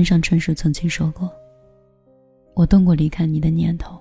[0.00, 1.30] 村上春树曾经说过
[2.56, 4.00] ：“我动过离开你的念头，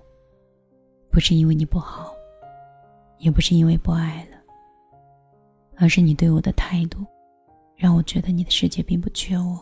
[1.12, 2.14] 不是因为你不好，
[3.18, 4.38] 也不是因为不爱了，
[5.76, 7.06] 而是你对我的态度，
[7.76, 9.60] 让我觉得你的世界并不缺我。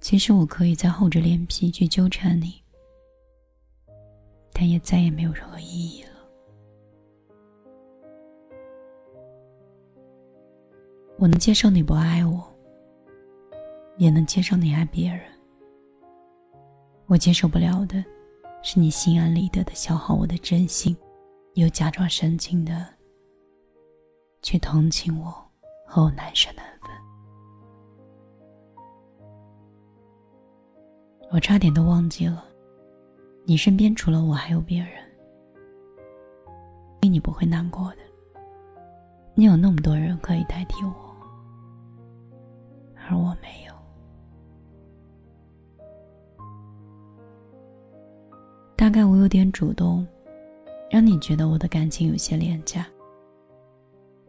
[0.00, 2.60] 其实我可以再厚着脸皮去纠缠你，
[4.52, 6.10] 但也再也没有任何意义了。
[11.18, 12.44] 我能接受你不爱我。”
[13.96, 15.20] 也能接受你爱别人。
[17.06, 18.04] 我接受不了的，
[18.62, 20.96] 是你心安理得的消耗我的真心，
[21.54, 22.86] 又假装深情的
[24.42, 25.32] 去同情我
[25.86, 26.90] 和我难舍难分。
[31.30, 32.44] 我差点都忘记了，
[33.44, 34.90] 你身边除了我还有别人，
[37.02, 37.98] 因为你不会难过的，
[39.34, 40.94] 你有那么多人可以代替我，
[42.96, 43.73] 而我没有。
[49.24, 50.06] 有点主动，
[50.90, 52.86] 让你觉得我的感情有些廉价。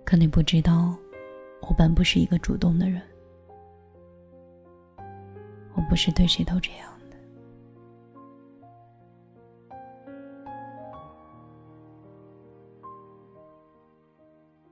[0.06, 0.96] 可你不知道，
[1.64, 3.02] 我本不是一个主动的人，
[5.74, 7.18] 我不是对谁都这样的。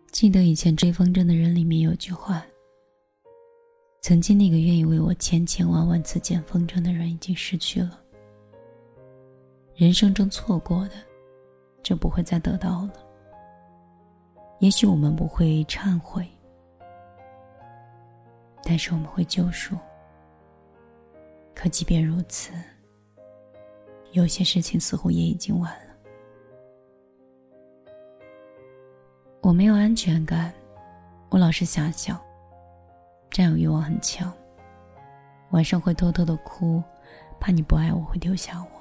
[0.10, 2.46] 记得以前追风筝的人里面有句话：
[4.00, 8.00] 曾经那个愿意为我千千万万次捡风筝的人已经失去了。
[9.76, 10.96] 人生中错过的，
[11.82, 12.94] 就不会再得到了。
[14.60, 16.28] 也许我们不会忏悔，
[18.64, 19.76] 但是我们会救赎。
[21.56, 22.54] 可即便如此，
[24.12, 25.94] 有些事情似乎也已经晚了。
[29.42, 30.54] 我没有安全感，
[31.30, 32.20] 我老是瞎想，
[33.32, 34.32] 占有欲望很强。
[35.50, 36.82] 晚上会偷偷的哭，
[37.40, 38.73] 怕你不爱我会丢下我。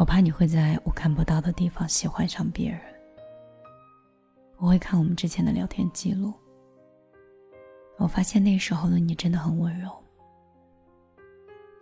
[0.00, 2.80] 我怕你会在我看不到的地方喜欢上别人。
[4.56, 6.32] 我会看我们之前的聊天记录。
[7.98, 9.90] 我发现那时候的你真的很温柔，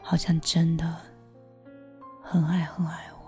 [0.02, 0.96] 好像真的
[2.20, 3.18] 很爱很爱我。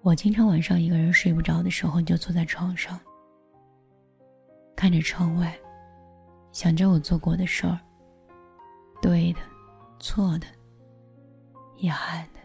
[0.00, 2.98] 我经常晚上一个人睡不着的时候，就坐在床上，
[4.74, 5.56] 看着窗外，
[6.50, 7.78] 想着我做过的事儿，
[9.00, 9.40] 对的。
[10.00, 10.46] 错的，
[11.76, 12.40] 遗憾的，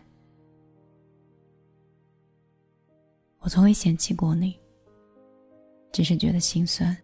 [3.40, 4.60] 我从未嫌弃过你，
[5.92, 6.96] 只是觉得心酸。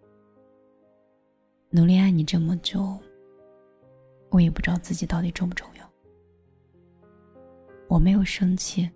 [1.69, 2.97] 努力爱你这么久，
[4.31, 5.88] 我也不知道自己到底重不重要。
[7.88, 8.89] 我没有生气，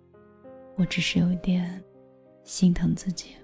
[0.76, 1.82] 我只是有一点
[2.42, 3.36] 心疼自己。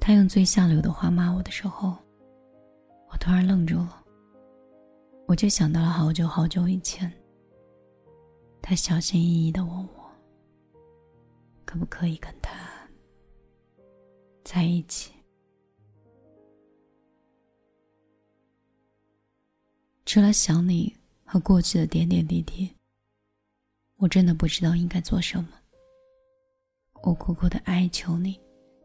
[0.00, 1.96] 他用最下流的话骂我的时候。
[3.24, 4.04] 突然愣住了，
[5.26, 7.10] 我就想到了好久好久以前，
[8.60, 10.12] 他小心翼翼的问我，
[11.64, 12.52] 可不可以跟他
[14.44, 15.14] 在一起。
[20.04, 22.70] 除了想你和过去的点点滴滴，
[23.96, 25.48] 我真的不知道应该做什么。
[27.02, 28.38] 我苦苦的哀求你，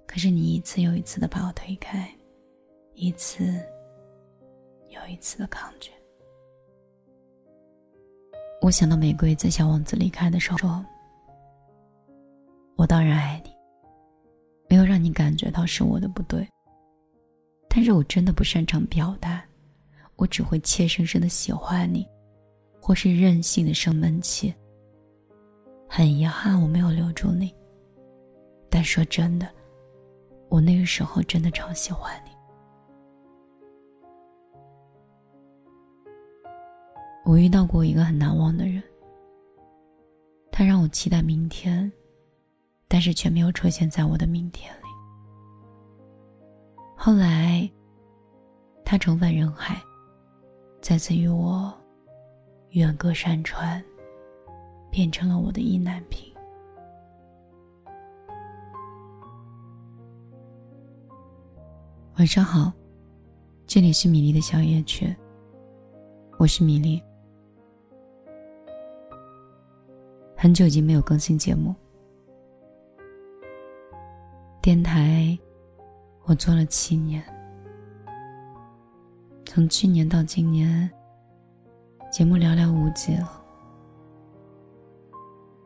[0.08, 2.10] 可是你一次又一次的把我推开，
[2.94, 3.62] 一次。
[4.90, 5.92] 又一次的抗拒。
[8.62, 10.86] 我想到玫瑰在小王子离开的时候说
[12.76, 13.52] ：“我当然爱你，
[14.70, 16.48] 没有让你感觉到是我的不对。
[17.70, 19.42] 但是我真的不擅长表达，
[20.18, 22.06] 我只会怯生生的喜欢你，
[22.82, 24.54] 或是任性的生闷气。
[25.88, 27.56] 很遗憾我没有留住你，
[28.70, 29.48] 但说真的，
[30.50, 32.29] 我那个时候真的超喜欢你。”
[37.30, 38.82] 我遇到过一个很难忘的人，
[40.52, 41.92] 他让我期待明天，
[42.88, 44.88] 但是却没有出现在我的明天里。
[46.98, 47.70] 后来，
[48.84, 49.80] 他重返人海，
[50.82, 51.72] 再次与我
[52.72, 53.80] 远隔山川，
[54.90, 56.34] 变成了我的意难平。
[62.18, 62.74] 晚上好，
[63.68, 65.16] 这里是米粒的小夜曲，
[66.40, 67.00] 我是米粒。
[70.42, 71.76] 很久已经没有更新节目，
[74.62, 75.38] 电台
[76.24, 77.22] 我做了七年，
[79.46, 80.90] 从去年到今年，
[82.10, 83.30] 节目寥寥无几了。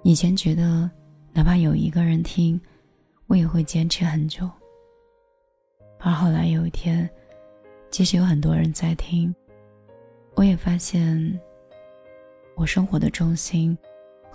[0.01, 0.89] 以前觉得
[1.33, 2.59] 哪怕有一个人听，
[3.27, 4.49] 我也会坚持很久。
[5.99, 7.07] 而后来有一天，
[7.91, 9.31] 即使有很多人在听，
[10.33, 11.39] 我也发现，
[12.55, 13.77] 我生活的重心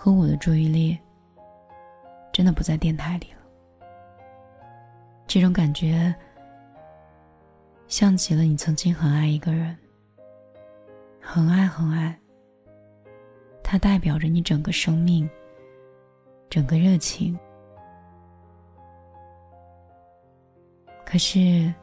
[0.00, 0.96] 和我的注意力，
[2.32, 3.84] 真的不在电台里了。
[5.26, 6.14] 这种感觉，
[7.88, 9.76] 像极了你曾经很爱一个人，
[11.20, 12.16] 很爱很爱，
[13.60, 15.28] 它代表着你整个生命，
[16.48, 17.36] 整个热情。
[21.04, 21.74] 可是，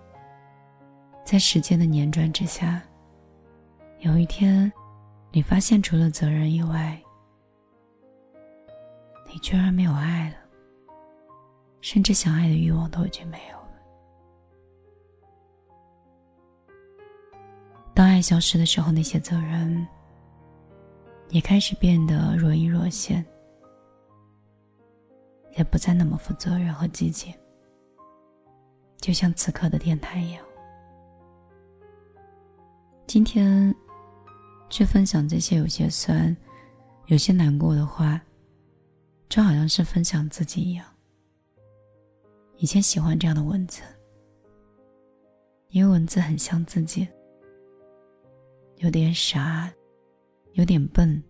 [1.26, 2.82] 在时间的辗转之下，
[4.00, 4.72] 有一天，
[5.34, 6.98] 你发现除了责任以外，
[9.36, 10.38] 你居然没有爱了，
[11.82, 13.68] 甚至想爱的欲望都已经没有了。
[17.94, 19.86] 当爱消失的时候，那些责任
[21.32, 23.26] 也开始变得若隐若现，
[25.58, 27.36] 也不再那么负责任和积极。
[29.02, 30.42] 就像此刻的电台一样，
[33.06, 33.76] 今天
[34.70, 36.34] 去分享这些有些酸、
[37.08, 38.22] 有些难过的话，
[39.30, 40.86] 就好像是分享自己一样。
[42.58, 43.82] 以前喜欢这样的文字，
[45.70, 47.08] 因为文字很像自己，
[48.78, 49.72] 有点傻，
[50.54, 51.22] 有点笨，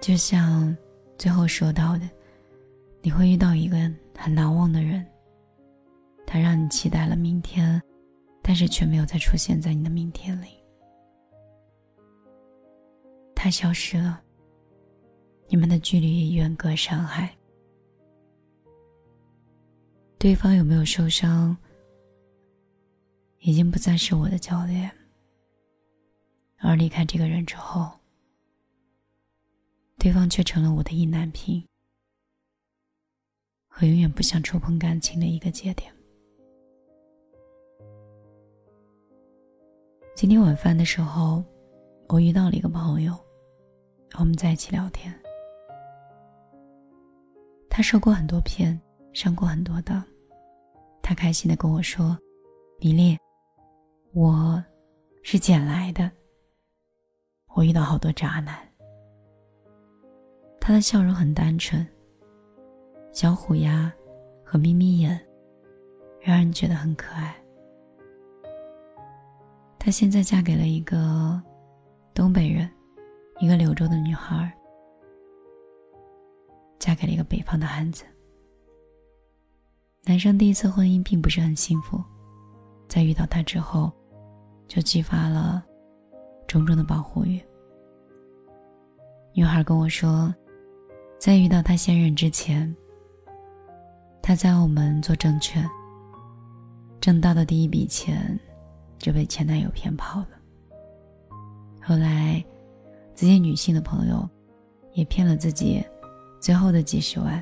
[0.00, 0.76] 就像
[1.18, 2.08] 最后说到的，
[3.02, 3.76] 你会遇到一个。
[4.22, 5.02] 很难忘的人，
[6.26, 7.82] 他让你期待了明天，
[8.42, 10.62] 但是却没有再出现在你的明天里。
[13.34, 14.22] 他消失了，
[15.52, 17.36] 你们的距离远隔山海。
[20.16, 21.56] 对方有没有受伤，
[23.40, 24.88] 已经不再是我的焦点。
[26.58, 27.90] 而离开这个人之后，
[29.98, 31.60] 对方却成了我的意难平。
[33.66, 35.92] 和永远不想触碰感情的一个节点。
[40.14, 41.42] 今天晚饭的时候，
[42.08, 43.18] 我遇到了一个朋友，
[44.16, 45.12] 我们在一起聊天。
[47.80, 48.78] 他受过很多骗，
[49.14, 50.04] 上过很多当，
[51.00, 52.14] 他开心的跟我说
[52.78, 53.16] ：“米粒，
[54.12, 54.62] 我
[55.22, 56.10] 是捡来的。
[57.54, 58.54] 我遇到好多渣男。”
[60.60, 61.88] 他的笑容很单纯。
[63.12, 63.90] 小虎牙
[64.44, 65.18] 和眯眯眼，
[66.20, 67.34] 让人觉得很可爱。
[69.78, 71.42] 她现在嫁给了一个
[72.12, 72.70] 东北人，
[73.38, 74.52] 一个柳州的女孩，
[76.80, 78.04] 嫁给了一个北方的汉子。
[80.04, 82.02] 男生第一次婚姻并不是很幸福，
[82.88, 83.92] 在遇到他之后，
[84.66, 85.62] 就激发了
[86.48, 87.40] 种种的保护欲。
[89.32, 90.34] 女孩跟我说，
[91.18, 92.74] 在遇到他现任之前。
[94.22, 95.68] 他在澳门做证券，
[97.00, 98.38] 挣到的第一笔钱
[98.98, 100.28] 就被前男友骗跑了。
[101.82, 102.44] 后来，
[103.14, 104.28] 自己女性的朋友
[104.92, 105.82] 也骗了自己，
[106.40, 107.40] 最后的几十万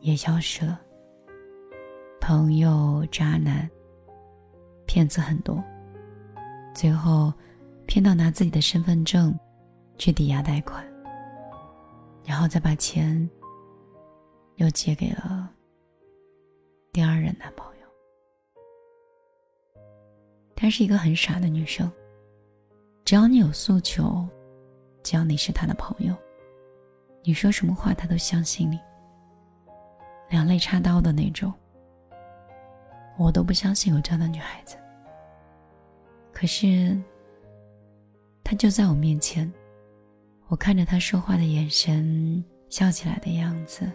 [0.00, 0.80] 也消失了。
[2.20, 3.70] 朋友、渣男、
[4.86, 5.62] 骗子很多，
[6.74, 7.32] 最后
[7.86, 9.34] 骗到拿自己的身份证
[9.96, 10.84] 去抵押贷款，
[12.24, 13.28] 然后再把钱。
[14.56, 15.48] 又借给了
[16.92, 17.86] 第二任男朋友。
[20.56, 21.88] 她是一个很傻的女生，
[23.04, 24.26] 只要你有诉求，
[25.04, 26.12] 只要你是她的朋友，
[27.22, 28.80] 你说什么话他都相信你。
[30.30, 31.52] 两肋插刀的那种，
[33.16, 34.76] 我都不相信有这样的女孩子。
[36.32, 36.96] 可是，
[38.44, 39.50] 她就在我面前，
[40.46, 43.90] 我看着她说话的眼神，笑起来的样子。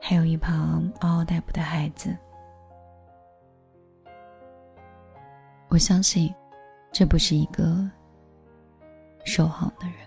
[0.00, 2.16] 还有一旁嗷嗷待哺的孩子，
[5.68, 6.32] 我相信，
[6.92, 7.90] 这不是一个
[9.24, 10.05] 守恒的人。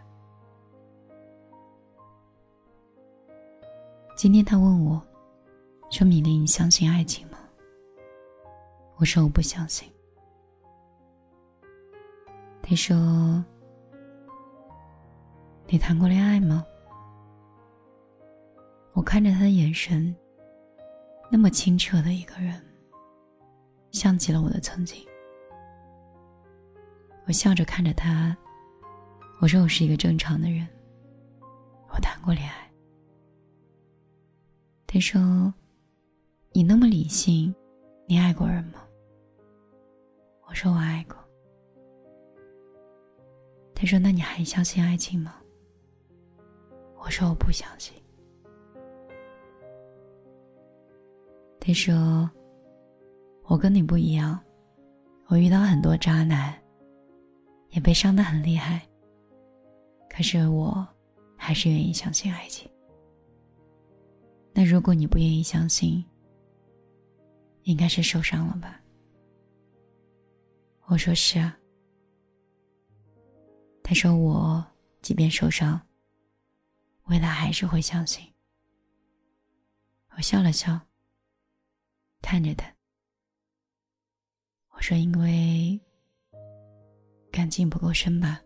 [4.20, 5.02] 今天他问我，
[5.90, 7.38] 说：“米粒，你相信爱情吗？”
[9.00, 9.90] 我说：“我不相信。”
[12.62, 12.98] 他说
[15.68, 16.66] ：“你谈过恋爱吗？”
[18.92, 20.14] 我看着他的眼神，
[21.32, 22.62] 那么清澈的一个人，
[23.92, 25.02] 像极了我的曾经。
[27.26, 28.36] 我笑着看着他，
[29.40, 30.68] 我说我是一个正常的人，
[31.88, 32.69] 我谈过恋爱。
[34.92, 35.54] 他说
[36.52, 37.54] ：“你那么理性，
[38.08, 38.82] 你爱过人吗？”
[40.50, 41.16] 我说：“我爱过。”
[43.76, 45.36] 他说：“那你还相信爱情吗？”
[46.98, 47.94] 我说：“我不相信。”
[51.62, 52.28] 他说
[53.46, 54.40] ：“我跟你不一样，
[55.28, 56.52] 我遇到很多渣男，
[57.70, 58.82] 也被伤得很厉害。
[60.10, 60.84] 可是我
[61.38, 62.68] 还是愿意相信爱情。
[64.60, 66.04] 那如果你不愿意相信，
[67.64, 68.78] 应该是受伤了吧？”
[70.88, 71.58] 我说：“是啊。”
[73.82, 74.62] 他说：“我
[75.02, 75.80] 即便受伤，
[77.06, 78.22] 未来还是会相信。”
[80.18, 80.78] 我笑了笑，
[82.22, 82.70] 看着他。
[84.72, 85.80] 我说：“因为
[87.32, 88.42] 感情不够深吧，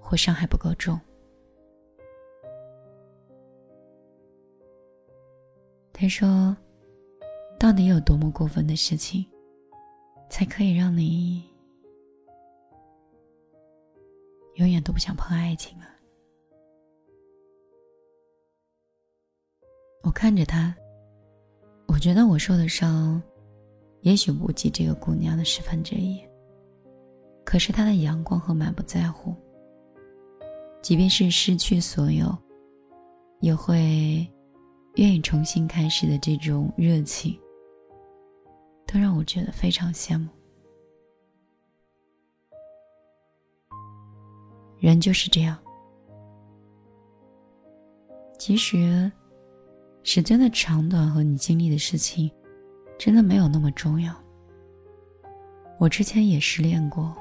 [0.00, 0.96] 或伤害不够重。”
[5.98, 6.54] 他说
[7.58, 9.24] ：“到底有多么过分的事情，
[10.28, 11.42] 才可以让你？”
[14.56, 15.88] 永远都不想碰爱情啊！
[20.02, 20.76] 我看着他，
[21.86, 23.22] 我觉得我受的伤，
[24.02, 26.20] 也许不及这个姑娘的十分之一。
[27.42, 29.34] 可是她的阳光和满不在乎，
[30.82, 32.36] 即便是失去所有，
[33.40, 34.30] 也会
[34.96, 37.38] 愿意重新开始的这种热情，
[38.86, 40.26] 都让我觉得非常羡慕。
[44.78, 45.56] 人就是这样。
[48.38, 49.10] 其实，
[50.02, 52.30] 时间的长短和你经历的事情，
[52.98, 54.14] 真的没有那么重要。
[55.78, 57.14] 我之前也失恋过，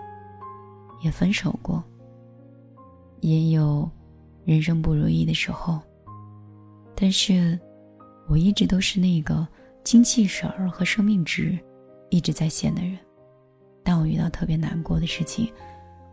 [1.01, 1.83] 也分手过，
[3.19, 3.89] 也有
[4.45, 5.81] 人生不如意的时候。
[6.95, 7.59] 但是，
[8.27, 9.45] 我一直都是那个
[9.83, 11.59] 精气神儿和生命值
[12.09, 12.97] 一直在线的人。
[13.83, 15.51] 当我遇到特别难过的事情，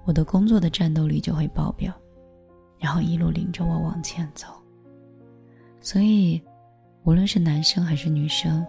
[0.05, 1.95] 我的工作的战斗力就会爆表，
[2.79, 4.49] 然后一路领着我往前走。
[5.81, 6.43] 所以，
[7.05, 8.67] 无论是男生还是女生，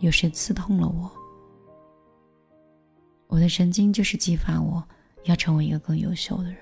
[0.00, 1.10] 有谁刺痛了我，
[3.28, 4.82] 我的神经就是激发我
[5.24, 6.58] 要成为一个更优秀的人，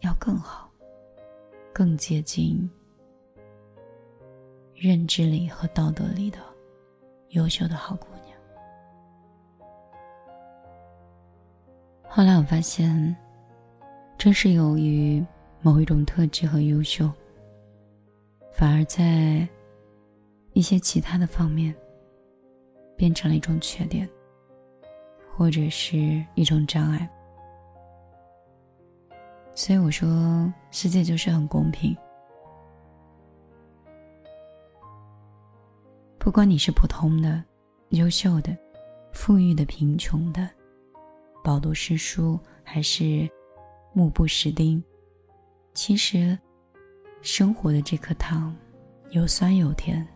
[0.00, 0.70] 要更好，
[1.72, 2.70] 更接近
[4.80, 6.38] 认知里和道德里的
[7.30, 8.34] 优秀的好姑娘。
[12.08, 13.14] 后来我发现，
[14.16, 15.22] 正是由于
[15.60, 17.12] 某一种特质和优秀，
[18.54, 19.46] 反而在
[20.54, 21.74] 一些其他的方面
[22.96, 24.08] 变成了一种缺点，
[25.36, 27.06] 或者是一种障碍。
[29.54, 31.94] 所以我说，世界就是很公平，
[36.20, 37.42] 不管你是普通的、
[37.88, 38.54] 优秀的、
[39.10, 40.46] 富裕的、贫穷的。
[41.42, 43.26] 饱读诗书还是
[43.94, 44.84] 目不识丁？
[45.72, 46.38] 其实，
[47.22, 48.54] 生活的这颗糖
[49.12, 50.06] 有酸有甜，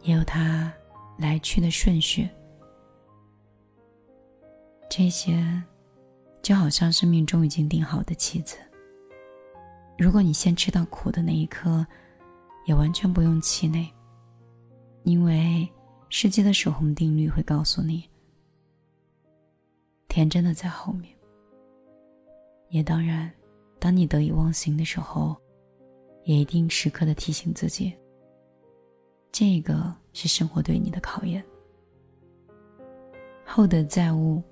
[0.00, 0.72] 也有它
[1.18, 2.26] 来去的顺序。
[4.88, 5.62] 这些
[6.40, 8.56] 就好像生命中已经定好的棋子。
[9.98, 11.86] 如果你先吃到苦的那一颗，
[12.64, 13.92] 也完全不用气馁，
[15.04, 15.68] 因为
[16.08, 18.08] 世界的守恒定律会告诉你。
[20.08, 21.16] 甜真的在后面，
[22.68, 23.32] 也当然，
[23.78, 25.34] 当你得意忘形的时候，
[26.24, 27.92] 也一定时刻的提醒自己。
[29.32, 31.42] 这个是生活对你的考验。
[33.46, 34.42] 厚德载物，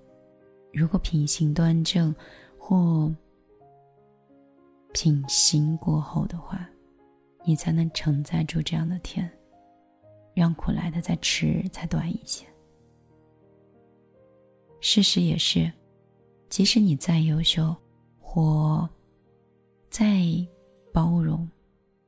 [0.73, 2.14] 如果品行端正
[2.59, 3.14] 或
[4.95, 6.66] 品行过后的话，
[7.45, 9.30] 你才能承载住这样的甜，
[10.34, 12.46] 让苦来的再迟才短一些。
[14.80, 15.70] 事实也是，
[16.49, 17.76] 即使你再优秀，
[18.18, 18.88] 或
[19.90, 20.22] 再
[20.92, 21.49] 包容，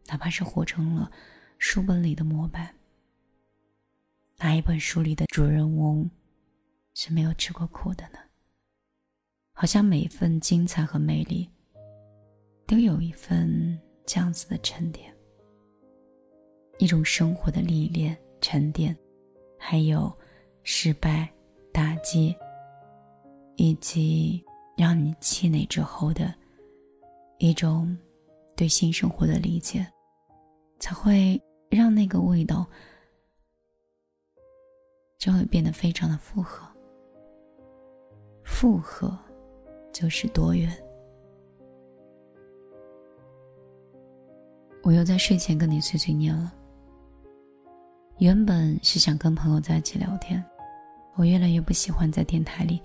[0.06, 1.10] 哪怕是活成了
[1.58, 2.74] 书本里的模板，
[4.38, 6.10] 哪一本书里的主人翁
[6.94, 8.18] 是没有吃过苦的呢？
[9.52, 11.48] 好像每一份精彩和美丽，
[12.66, 15.11] 都有一份这样子的沉淀，
[16.82, 18.96] 一种生活的历练、沉淀，
[19.56, 20.12] 还有
[20.64, 21.32] 失败、
[21.72, 22.34] 打击。
[23.56, 24.42] 以及
[24.76, 26.34] 让你气馁之后的
[27.38, 27.96] 一种
[28.56, 29.86] 对新生活的理解，
[30.80, 32.66] 才会让那个味道
[35.18, 36.66] 就会变得非常的复合。
[38.42, 39.16] 复合
[39.92, 40.72] 就是多元。
[44.82, 46.52] 我又在睡前跟你碎碎念了。
[48.22, 50.40] 原本是想跟朋友在一起聊天，
[51.16, 52.80] 我越来越不喜欢在电台里。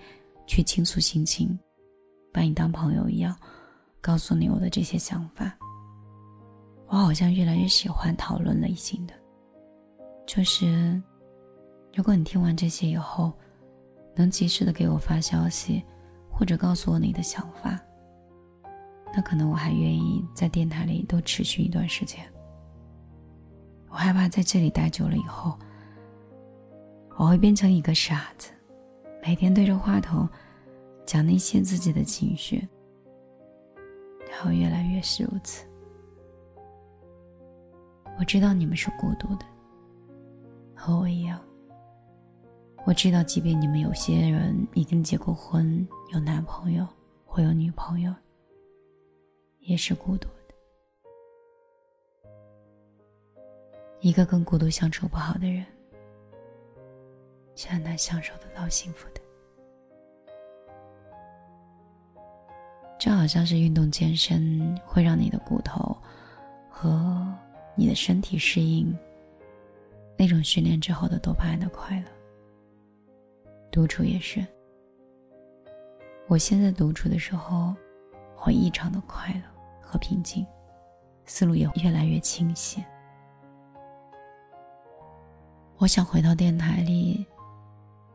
[0.47, 1.59] 去倾诉心情，
[2.33, 3.37] 把你当朋友一样，
[4.01, 5.55] 告诉你我的这些想法。
[6.87, 9.13] 我好像越来越喜欢讨论类型的，
[10.25, 10.99] 就是，
[11.93, 13.31] 如果你听完这些以后，
[14.15, 15.83] 能及时的给我发消息，
[16.31, 17.79] 或者告诉我你的想法，
[19.13, 22.25] 那可能我还愿意在电台里多持续一段时间。
[23.97, 25.57] 我害怕在这里待久了以后，
[27.17, 28.51] 我会变成一个傻子，
[29.23, 30.29] 每天对着话筒
[31.03, 32.67] 讲那些自己的情绪，
[34.29, 35.65] 然后越来越是如此。
[38.19, 39.45] 我知道你们是孤独的，
[40.75, 41.41] 和我一样。
[42.85, 46.87] 我知道，即便你们有些人已经结过婚，有男朋友
[47.25, 48.13] 或有女朋友，
[49.61, 50.29] 也是孤独。
[53.99, 55.65] 一个跟孤独相处不好的人，
[57.55, 59.21] 是很难享受得到幸福的。
[62.99, 65.95] 就好像是运动健身会让你的骨头
[66.69, 67.27] 和
[67.75, 68.97] 你的身体适应
[70.17, 72.05] 那种训练之后的多巴胺的快乐。
[73.71, 74.45] 独处也是。
[76.27, 77.73] 我现在独处的时候，
[78.35, 79.41] 会异常的快乐
[79.81, 80.45] 和平静，
[81.25, 82.83] 思路也越来越清晰。
[85.79, 87.23] 我想回到电台里，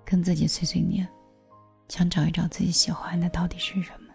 [0.04, 1.08] 跟自己碎碎念，
[1.88, 4.08] 想找一找自己喜欢的到底是什么。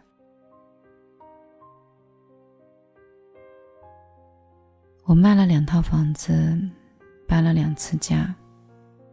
[5.06, 6.60] 我卖了两套房子，
[7.25, 8.36] 搬了两次家，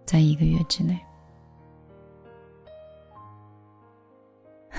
[0.04, 0.98] 在一个月之内。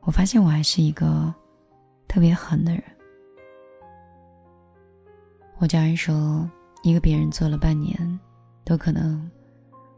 [0.00, 1.34] 我发现我还是一个
[2.08, 2.82] 特别狠的人。
[5.60, 6.50] 我家人说，
[6.82, 8.18] 一个别人做了半年，
[8.64, 9.30] 都可能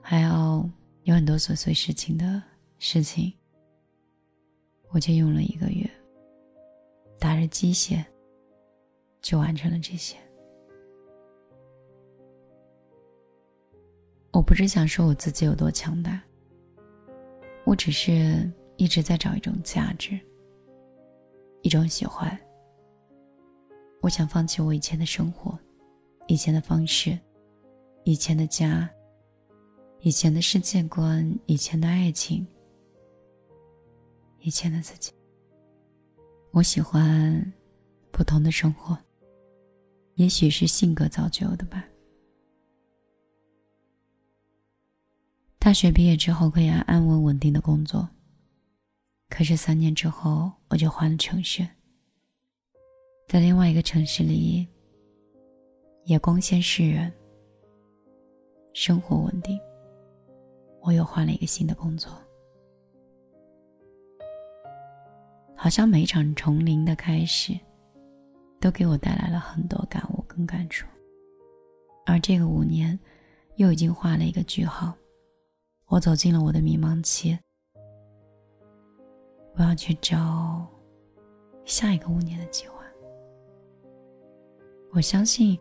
[0.00, 0.68] 还要
[1.04, 2.42] 有很多琐碎事情的
[2.80, 3.32] 事情，
[4.90, 5.88] 我就用了一个月，
[7.20, 8.04] 打着鸡血
[9.20, 10.16] 就完成了这些。
[14.32, 16.20] 我不是想说我自己有多强大，
[17.64, 18.50] 我只是。
[18.78, 20.18] 一直在找一种价值，
[21.60, 22.36] 一种喜欢。
[24.02, 25.56] 我想放弃我以前的生活，
[26.26, 27.16] 以前的方式，
[28.02, 28.90] 以前的家，
[30.00, 32.44] 以前的世界观，以前的爱情，
[34.40, 35.12] 以前的自己。
[36.50, 37.52] 我喜欢
[38.10, 38.98] 不同的生活，
[40.16, 41.84] 也许是性格造就的吧。
[45.60, 48.08] 大学毕业之后，可以安安稳稳定的工作。
[49.28, 51.64] 可是三年之后，我就换了城市，
[53.32, 54.68] 在另外一个城市里，
[56.04, 57.10] 也光鲜示人，
[58.74, 59.58] 生活稳定。
[60.82, 62.12] 我又换了一个新的工作，
[65.56, 67.58] 好像每一场从零的开始，
[68.60, 70.86] 都给我带来了很多感悟跟感触。
[72.04, 73.00] 而这个五年，
[73.56, 74.92] 又已经画了一个句号，
[75.86, 77.38] 我走进了我的迷茫期。
[79.54, 80.68] 我要去找
[81.64, 82.81] 下一个五年的计划。
[84.94, 85.58] 我相信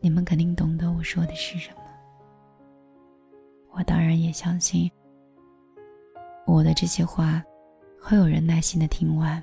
[0.00, 1.78] 你们肯定懂得我说的是什么。
[3.70, 4.90] 我当然也相信
[6.46, 7.42] 我的这些话
[7.98, 9.42] 会有人耐心的听完，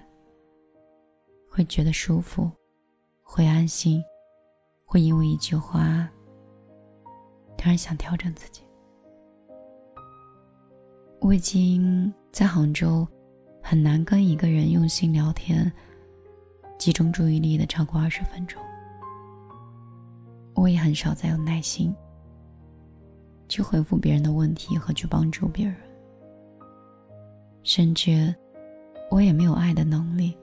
[1.50, 2.48] 会觉得舒服，
[3.24, 4.04] 会安心，
[4.86, 6.08] 会因为一句话
[7.58, 8.62] 突然想调整自己。
[11.20, 13.08] 我已经在杭州。
[13.66, 15.72] 很难跟一个人用心聊天，
[16.78, 18.62] 集中注意力的超过二十分钟。
[20.54, 21.94] 我也很少再有耐心
[23.50, 25.76] 去回复别人的问题和去帮助别人，
[27.64, 28.34] 甚至
[29.12, 30.38] 我也没有爱的能力，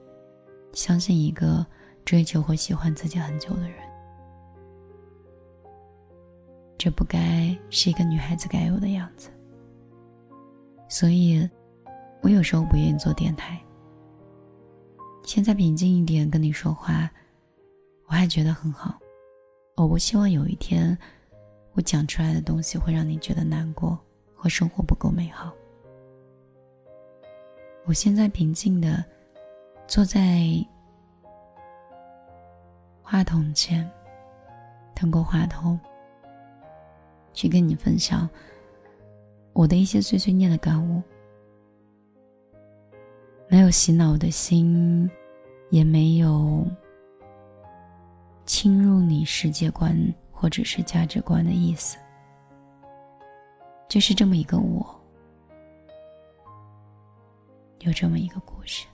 [0.73, 1.65] 相信一个
[2.05, 3.77] 追求或喜欢自己很久的人。
[6.77, 9.29] 这不该是一个女孩子该有的样子，
[10.87, 11.49] 所以。
[12.23, 13.59] 我有时候不愿意做电台。
[15.23, 17.09] 现在平静一点跟你说话，
[18.05, 19.00] 我还觉得很好。
[19.75, 20.95] 我不希望有一天，
[21.73, 23.97] 我讲出来的东西会让你觉得难过
[24.35, 25.51] 或生活不够美好。
[27.85, 29.03] 我现在平静的
[29.87, 30.45] 坐在
[33.01, 33.89] 话筒前，
[34.95, 35.79] 通过话筒
[37.33, 38.29] 去跟你分享
[39.53, 41.01] 我的一些碎碎念的感悟。
[43.47, 45.09] 没有洗脑的心，
[45.71, 46.65] 也没有
[48.51, 49.97] 侵入你世界观
[50.29, 51.97] 或者是价值观的意思，
[53.87, 54.85] 就是这么一个我，
[57.79, 58.85] 有这么一个故事，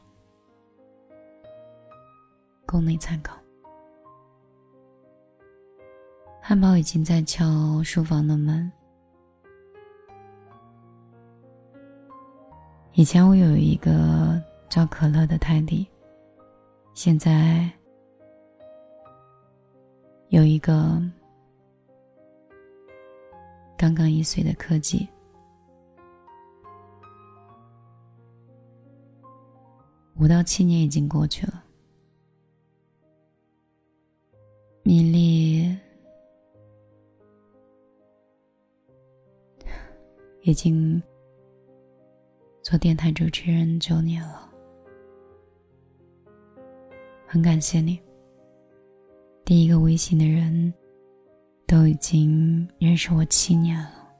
[2.68, 3.36] 供你参考。
[6.40, 8.72] 汉堡已经在敲书房的门。
[12.94, 14.40] 以前我有一个
[14.70, 15.88] 叫可乐的泰迪，
[16.94, 17.68] 现在
[20.30, 21.02] 有一个
[23.78, 25.08] 刚刚一岁的柯基。
[30.20, 31.64] 五到七年已经过去了，
[34.82, 35.78] 米粒
[40.42, 41.02] 已经
[42.64, 44.50] 做电台主持人九年了，
[47.28, 48.02] 很感谢你。
[49.48, 50.74] 第一个微信的人
[51.66, 54.14] 都已经认识我七年了。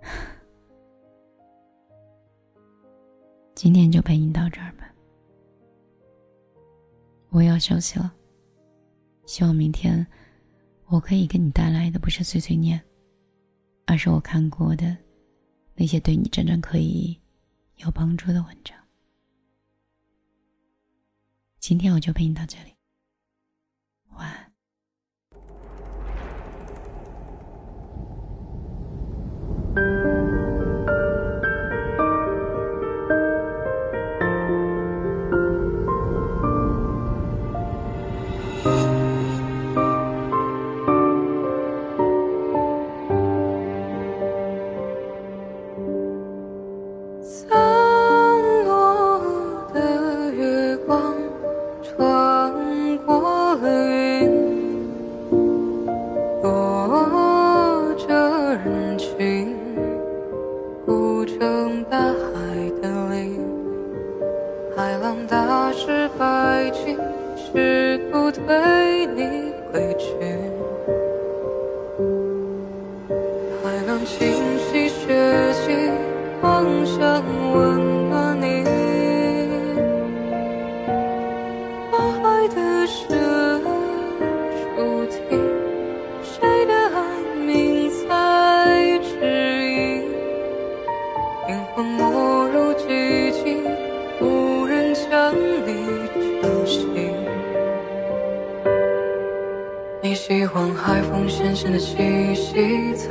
[3.54, 4.90] 今天就陪你到这儿吧，
[7.28, 8.10] 我要休息了。
[9.26, 10.06] 希望明天
[10.86, 12.82] 我可以给你带来的不是碎碎念，
[13.84, 14.96] 而是我看过的
[15.74, 17.20] 那些对你真正可以
[17.76, 18.74] 有帮助的文章。
[21.58, 22.73] 今天我就陪你到这里，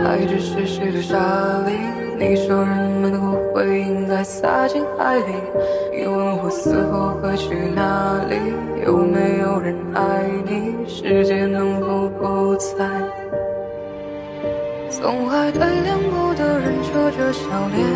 [0.04, 1.18] 息，踩着湿湿的沙
[1.66, 1.72] 砾。
[2.20, 5.24] 你说人们的骨灰应该撒进海里。
[5.92, 8.36] 你问我死后会去哪里？
[8.86, 10.76] 有没有人爱你？
[10.88, 12.86] 世界能否不再？
[14.90, 17.88] 总爱对凉薄的人扯着笑脸，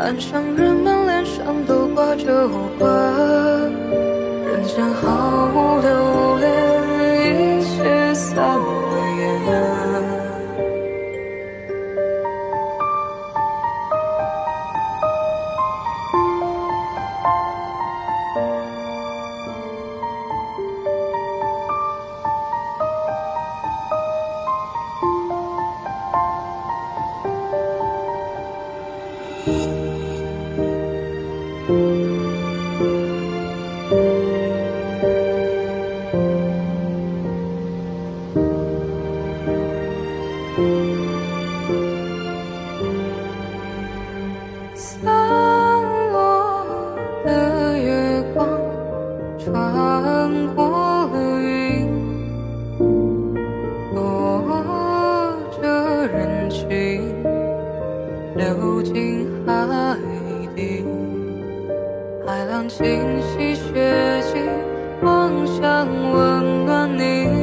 [0.00, 2.91] 岸上人们脸上都挂着无关。
[62.68, 64.38] 清晰血迹，
[65.02, 67.41] 妄想温暖你。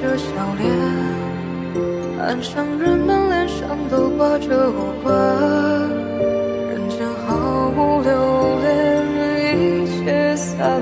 [0.00, 0.26] 着笑
[0.58, 0.70] 脸，
[2.20, 5.12] 岸上人们脸上都挂着无关。
[6.68, 9.04] 人间毫无留恋，
[9.56, 10.80] 一切散。